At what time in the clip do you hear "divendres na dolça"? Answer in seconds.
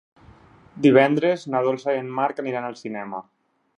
0.85-1.95